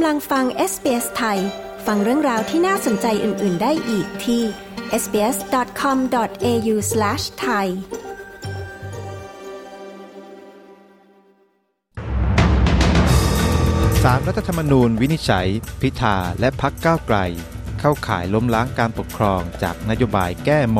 [0.00, 1.38] กำลังฟัง SBS ไทย
[1.86, 4.42] ฟังเรื่องราวที่น่าสนใจอื่น ๆ ได้อีกที่
[5.02, 7.66] sbs.com.au/thai
[14.02, 15.48] สารรัฐธรรมนูญวินิจฉัย
[15.80, 17.16] พิธาและพักก้าวไกล
[17.80, 20.78] เข้าข่ายล้มล้างการปกครองจากนโยบายแก้ม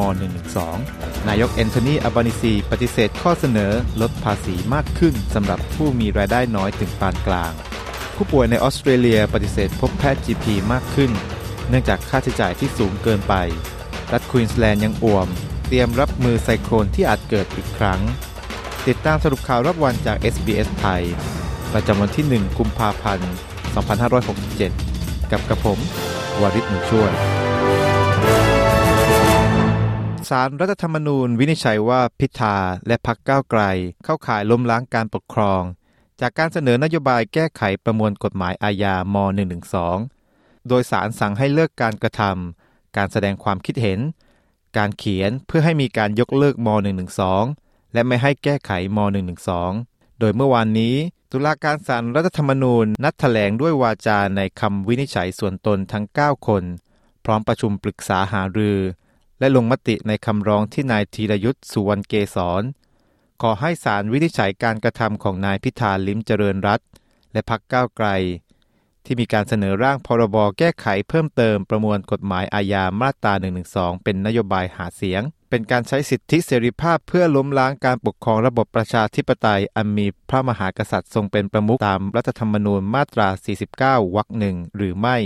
[0.64, 7.54] .112 นายกแอนโทนีอับานิซี ปฏิเสธข้อเสนอลดภาษีมากขึ้นสำหรับผู้มีรายได้น้อยถึงปานกลาง
[8.20, 11.10] ผู้ป่วยในออสเตรเลียปฏิเสธพบแพทย์ GP มากขึ้น
[11.68, 13.34] เนื่องจากค่าใช้จ่ายที่สูงเกินไป
[14.12, 15.28] รัฐควีนสแลนด์ยังอ่วม
[15.68, 18.00] เตรียมรับมือไซโคลนที่อาจเกิดอีกครั้ง
[18.86, 21.02] ติดตามสรุปข่าวรอบวันจาก SBS ไทย
[21.72, 23.30] ประจำวันที่ 1 กุมภาพันธ์
[24.30, 25.78] 2567 กับกระผม
[26.40, 27.12] วาริศหนุช่วย
[30.28, 33.62] สารรัฐธรรมนูญวินิจฉัยว่าพิธาและพักก้าวไกล
[34.04, 35.62] เข้าข่ายล้มล้างการปกครอง
[36.20, 39.16] จากการเสนอนโยบายแก้ไขประมวลกฎหมายอาญาม
[39.92, 43.98] 112 โดยสารสั่งให้เลิกการกระทำการแสดงความคิดเห็น
[44.76, 46.68] การเขียนเพื่อให้มีการยกเลิกม
[47.30, 48.98] 112 และไม่ให้แก้ไขม
[49.58, 50.94] 112 โดยเมื่อวานนี้
[51.32, 56.64] ตุลาการศาลรัฐธรรมนูญนัดแถลงด้วยวาจาในคำวินิจฉัยส่วนตนทั้ง 9 คน
[57.24, 58.78] พร้อมประชุมปรึกษาหารือ
[59.38, 62.62] และลงมติในคำร้องที่นายธีรยุทธ์สุวรรณเกษร
[63.42, 66.80] ขอให้ศาลวินิจฉัยการกระทำของนายพิธาลิ้มเจริญรัต
[67.32, 68.08] และพักก้าวไกล
[69.04, 73.32] ที่มีการเสนอร่างพรบแก้ไขเพิ่มเติมประมวลกฎหมายอาญามาตรา
[73.68, 83.28] 112 เป็นนโยบายหาเสียง เป็นการใช้สิทธิเสรีภาพเพื่อล้มล้างการปกครองระบบประชาธิปไตย อันมีพระมหากษัตริย์ทรงเป็นประมุขตามรัฐธรรมนูญมาตรา
[83.68, 85.16] 49 วรรคหนึ่งหรือไม่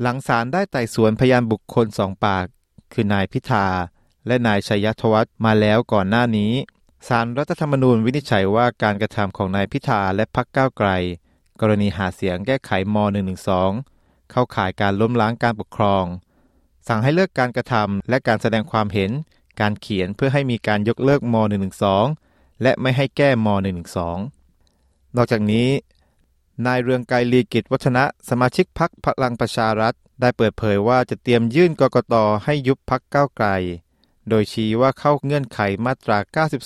[0.00, 2.46] หลังศาลได้ไต่สวนพยานบุคคลสองปาก
[2.92, 3.66] คือนายพิธา
[4.26, 6.52] และนายชัยธวัฒน์มาแล้วก่อนหน้านี้
[7.06, 10.88] ศาลรัฐธรรมนูญวินิจฉัยว่าการกระทำของนายพิธาและพรรคก้าวไกล
[11.60, 12.96] กรณีหาเสียงแก้ไขม
[13.64, 16.04] .112 เข้าข่ายการล้มล้างการปกครอง
[16.88, 19.10] สั่งให้เลิกการกระทำและการแสดงความเห็น
[19.60, 21.34] การเขียนเพื่อให้มีการยกเลิกม
[21.98, 23.48] .112 และไม่ให้แก้ม
[24.12, 25.68] .112 นอกจากนี้
[26.66, 33.48] นายเรืองไกรลีกิจวัฒนะสมาชิกพักพลังประชารัฐ ได้เปิดเผยว่าจะเตรียมยื่นกกตให้ยุบพักก้าวไกล
[34.30, 36.18] โดยชี้ว่าเข้าเงื่อนไขมาตรา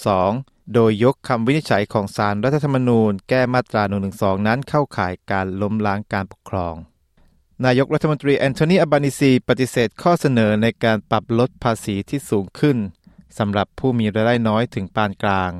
[0.08, 3.82] 92 โดยยกคำวินิจฉัยของศาลรัฐธรรมนูญ แก้มาตรา
[4.14, 6.74] 112 นั้นเข้าข่ายการล้มล้างการปกครอง
[7.64, 12.78] นายกรัฐมนตรีแอนโทนีอับานิซี ปฏิเสธข้อเสนอในการปรับลดภาษีที่สูงขึ้น
[13.38, 15.52] สำหรับผู้มีรายได้น้อยถึงปานกลาง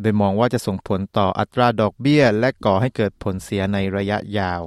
[0.00, 4.62] โดยมองว่าจะส่งผลต่ออัตราดอกเบี้ย และก่อให้เกิดผลเสียในระยะยาว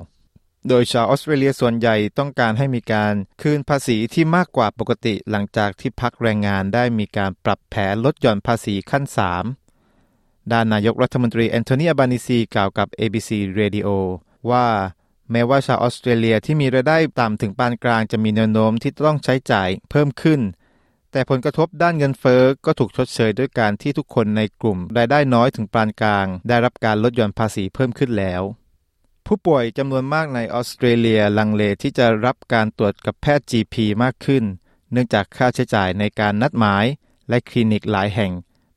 [0.68, 9.04] โดยชาวออสเตรเลียส่วนใหญ่ต้องการให้มีการคืนภาษีที่มากกว่าปกติหลังจากที่พรรคแรงงานได้มีการปรับแผนลดหย่อนภาษีขั้น
[9.78, 13.30] 3 ด้านนายกรัฐมนตรีแอนโทนีอัลบานีซีกล่าวกับ ABC
[13.60, 13.88] Radio
[14.52, 14.68] ว่า
[15.32, 20.42] แม้ว่าชาวออสเตรเลียที่มีรายได้ต่ำถึงปานกลางจะมีแนวโน้มที่ต้องใช้จ่ายเพิ่มขึ้น
[21.12, 28.44] แต่ผลกระทบด้านเงินเฟอ้อก็ถูกชดเชยด้วยการที่ทุกคนในกลุ่มรายได้น้อยถึงปานกลาง ได้รับการลดหย่อนภาษีเพิ่มขึ้นแล้ว
[29.26, 34.44] ผู้ป่วยจำนวนมากในออสเตรเลียลังเลที่จะรับการตรวจกับแพทย์ GP มากขึ้น
[34.92, 36.86] เนื่องจากค่าใช้จ่ายในการนัดหมาย
[37.30, 38.32] และคลินิกหลายแห่ง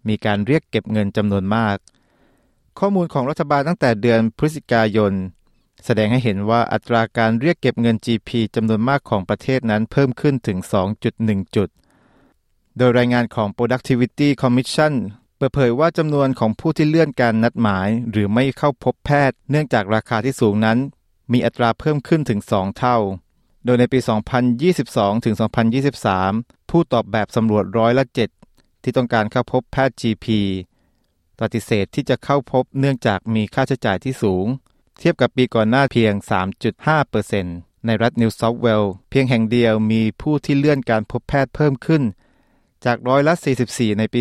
[0.09, 1.77] มีการเรียกเก็บเงินจำนวนมาก
[2.79, 5.13] ข้อมูลของรัฐบาลตั้งแต่เดือนพฤศจิกายน
[5.85, 10.59] แสดงให้เห็นว่าอัตราการเรียกเก็บเงิน GP จำนวนมากของประเทศนั้นเพิ่มขึ้นถึง
[11.07, 11.69] 2.1 จุด
[12.77, 14.95] โดยรายงานของ Productivity Commission
[15.45, 20.79] ปิดเผยว่าจำนวนของผู้ที่เลื่อนการนัดหมาย หรือไม่เข้าพบแพทย์ เนื่องจากราคาที่สูงนั้น
[21.33, 22.97] มีอัตราเพิ่มขึ้นถึง 2 เท่า
[23.65, 23.99] โดยในปี
[24.63, 25.35] 2022 ถึง
[26.03, 28.05] 2023 ผู้ตอบแบบสำรวจร้อยละ
[28.45, 30.27] 7 ที่ต้องการเข้าพบแพทย์ GP
[31.41, 34.47] ปฏิเสธที่จะเข้าพบเนื่องจากมีค่าใช้จ่ายที่สูง
[34.99, 36.13] เทียบกับปีก่อนหน้าเพียง
[37.01, 42.05] 3.5%ในรัฐนิวเซาท์เวลเพียงแห่งเดียวมีผู้ที่เลื่อนการพบแพทย์เพิ่มขึ้น
[42.85, 43.35] จากร้อยละ
[43.67, 44.21] 44 ในปี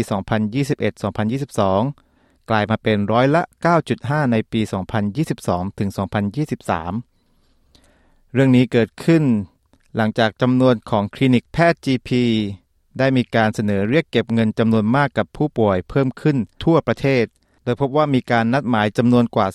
[1.69, 3.41] 2021-2022 กลายมาเป็นร้อยละ
[3.87, 4.72] 9.5 ในปี 2022-2023
[8.34, 9.23] เรื่องนี้เกิดขึ้น
[9.96, 12.09] หลังจากจำนวนของคลินิกแพทย์ GP
[12.97, 17.26] ได้มีการเสนอเรียกเก็บเงินจำนวนมากกับผู้ป่วยเพิ่มขึ้นทั่วประเทศ
[17.64, 19.47] โดยพบว่ามีการนัดหมายจำนวนกว่า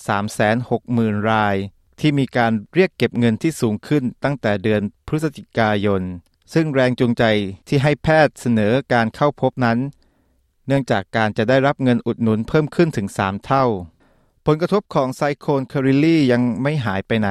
[0.61, 1.55] 360,000 ราย
[1.99, 6.01] ที่มีการเรียกเก็บเงินที่สูงขึ้นตั้งแต่เดือนพฤศจิกายน
[6.53, 7.23] ซึ่งแรงจูงใจ
[7.67, 9.77] ที่ให้แพทย์เสนอการเข้าพบนั้น
[10.67, 13.65] เนื่องจากการจะได้รับเงินอุดหนุนเพิ่มขึ้นถึง 3 เท่า
[14.45, 17.29] ผลกระทบของไซโคลนคาริลี่ยังไม่หายไปไหน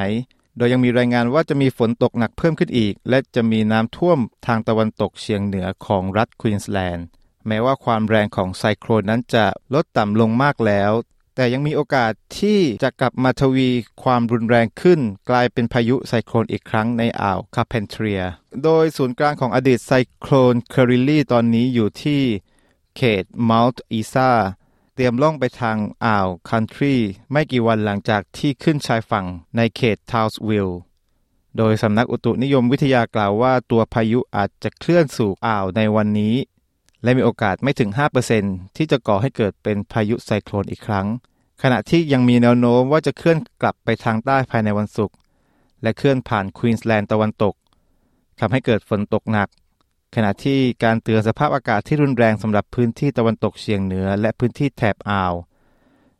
[0.56, 7.06] โดยยังมีรายงานว่าจะมีฝนตกหนักเพิ่มขึ้นอีก และจะมีน้ำท่วมทางตะวันตกเฉียงเหนือของรัฐควีนสแลนด์
[7.46, 10.92] แม้ว่าความแรงของไซโคลนนั้นจะลดต่ำลงมากแล้ว
[11.40, 13.68] แต่ยังมีโอกาสที่จะกลับมาทวี
[14.02, 15.00] ความรุนแรงขึ้น
[15.30, 18.22] กลายเป็นพายุไซโคลนอีกครั้งในอ่าวคาร์เพนแทเรีย
[18.64, 22.22] โดยศูนย์กลางของอดีตไซโคลนเคอริลี่ตอนนี้อยู่ที่
[22.96, 24.30] เขตเมาต์ไอซา
[24.94, 26.94] เตรียมล่องไปทางอ่าวคันทรี
[27.30, 29.26] ไม่กี่วันหลังจากที่ขึ้นชายฝั่ง
[29.56, 30.70] ในเขตทาวน์สวิลล์
[31.56, 36.34] โดยสำนักอุตุนิยมวิทยากล่าวว่าตัวพายุอาจจะเคลื่อนสู่อ่าวในวันนี้
[37.02, 37.90] และมีโอกาสไม่ถึง
[38.32, 41.06] 5%ที่จะก่อให้เกิดเป็นพายุไซโคลนอีกครั้ง
[41.62, 45.16] ขณะที่ยังมีแนวโน้มว่าจะเคลื่อนกลับไปทางใต้ภายในวันศุกร์
[45.82, 47.54] และเคลื่อนผ่านควีนสแลนด์ตะวันตก
[48.40, 49.48] ทำให้เกิดฝนตกหนัก
[50.14, 55.34] ขณะที่การเตือนสภาพอากาศที่รุนแรงสำหรับพื้นที่ตะวันตกเฉียงเหนือ และพื้นที่แถบอ่าว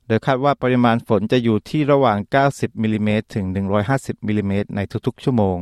[0.06, 2.18] โดยคาดว่าปริมาณฝนจะอยู่ที่ระหว่าง
[2.50, 3.44] 90มิลิเมตรถึง
[3.86, 5.58] 150มิลิเมตรในทุกๆ ชั่วโมง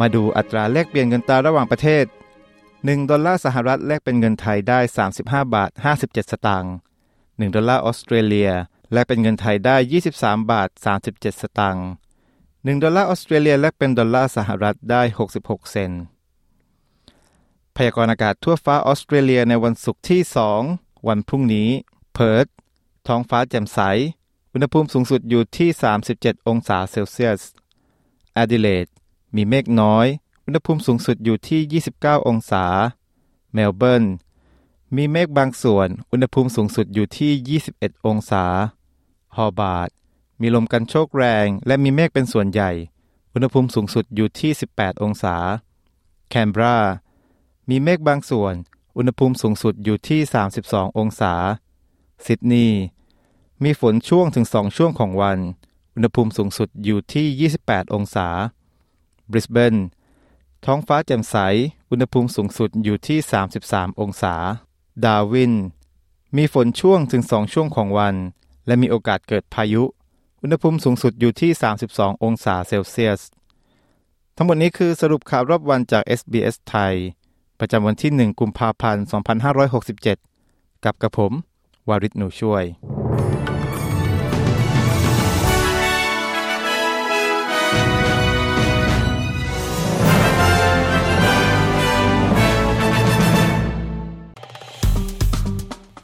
[0.00, 2.04] มาดูอัตราแลกเปลี่ยนเงินตราระหว่างประเทศ
[2.52, 4.78] 1 ดอลลาร์สหรัฐแลกเป็นเงินไทยได้
[5.16, 5.70] 35 บาท
[6.00, 6.74] 57 สตางค์
[7.10, 8.50] 1 ดอลลาร์ออสเตรเลีย
[8.92, 9.76] แลกเป็นเงินไทยได้
[10.12, 10.68] 23 บาท
[11.06, 11.86] 37 สตางค์
[12.32, 15.02] 1 ดอลลาร์ออสเตรเลียแลกเป็นดอลลาร์สหรัฐได้
[15.36, 15.92] 66 เซนต์
[17.76, 20.20] พยากรณ์อากาศทั่วฟ้าออสเตรเลียในวันศุกร์ที่
[20.64, 21.68] 2 วันพรุ่งนี้
[22.14, 22.46] เพิร์ธ
[23.08, 23.80] ท้องฟ้าแจ่มใส
[24.52, 25.68] อุณหภูมิสูงสุดอยู่ที่
[26.08, 27.40] 37 องศาเซลเซียส
[28.34, 28.86] แอดิเลด
[29.34, 30.06] มีเมฆน้อย
[30.44, 32.64] อุณหภูมิสูงสุดอยู่ที่ 29 องศา
[33.52, 34.04] เมลเบิร์น
[34.96, 38.44] มีเมฆบางส่วน อุณหภูมิสูงสุดอยู่ที่ 21 องศา
[39.36, 39.88] โฮบาร์ต
[40.40, 42.70] มีลมกรรโชกแรง และมีเมฆเป็นส่วนใหญ่
[43.34, 45.36] อุณหภูมิสูงสุดอยู่ที่ 18 องศา
[46.28, 46.76] แคนเบรา
[47.68, 48.54] มีเมฆบางส่วน
[48.96, 50.20] อุณหภูมิสูงสุดอยู่ที่
[50.60, 51.32] 32 องศา
[52.26, 52.80] ซิดนีย์
[53.62, 55.38] มีฝนช่วงถึง2ช่วงของวัน
[55.94, 58.28] อุณหภูมิสูงสุดอยู่ที่ 28 องศา
[59.30, 59.76] บริสเบน
[60.64, 61.36] ท้องฟ้าแจ่มใส
[61.90, 63.18] อุณหภูมิสูงสุดอยู่ที่
[63.60, 64.34] 33 องศา
[65.04, 65.54] ดาวิน
[66.36, 68.14] มีฝนช่วงถึง2ช่วงของวัน
[68.66, 69.82] และมีโอกาสเกิดพายุ
[70.42, 71.50] อุณหภูมิสูงสุดอยู่ที่
[71.86, 73.20] 32 องศาเซลเซียส
[74.36, 76.94] ทั้งหมดนี้คือสรุปข่าวรอบวันจาก SBS ไทย
[77.60, 79.04] ประจำวันที่ 1 กุมภาพันธ์
[79.70, 81.32] 2567 กับกระผม
[81.88, 82.64] วาริศหนูช่วย